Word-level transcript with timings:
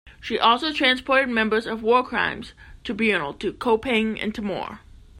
She 0.19 0.39
also 0.39 0.73
transported 0.73 1.29
members 1.29 1.67
of 1.67 1.83
a 1.83 1.85
war 1.85 2.03
crimes 2.03 2.53
tribunal 2.83 3.35
to 3.35 3.53
Koepang 3.53 4.17
in 4.17 4.31
Timor. 4.31 4.79